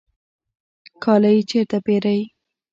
[1.03, 2.19] کالی چیرته پیرئ؟